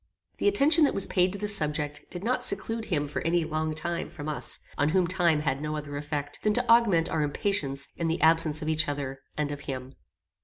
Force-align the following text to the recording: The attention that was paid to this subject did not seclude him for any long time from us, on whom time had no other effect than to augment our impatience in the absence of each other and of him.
The 0.39 0.47
attention 0.47 0.83
that 0.85 0.95
was 0.95 1.05
paid 1.05 1.31
to 1.31 1.37
this 1.37 1.55
subject 1.55 2.05
did 2.09 2.23
not 2.23 2.43
seclude 2.43 2.85
him 2.85 3.07
for 3.07 3.21
any 3.21 3.45
long 3.45 3.75
time 3.75 4.09
from 4.09 4.27
us, 4.27 4.59
on 4.75 4.89
whom 4.89 5.05
time 5.05 5.41
had 5.41 5.61
no 5.61 5.77
other 5.77 5.95
effect 5.95 6.39
than 6.41 6.53
to 6.55 6.67
augment 6.67 7.07
our 7.07 7.21
impatience 7.21 7.87
in 7.97 8.07
the 8.07 8.19
absence 8.19 8.63
of 8.63 8.67
each 8.67 8.87
other 8.87 9.19
and 9.37 9.51
of 9.51 9.59
him. 9.69 9.93